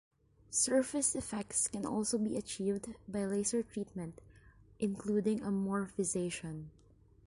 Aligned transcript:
Surface 0.49 1.13
effects 1.15 1.67
can 1.67 1.85
also 1.85 2.17
be 2.17 2.35
achieved 2.35 2.87
by 3.07 3.23
laser 3.23 3.61
treatment, 3.61 4.19
including 4.79 5.41
amorphization. 5.41 6.69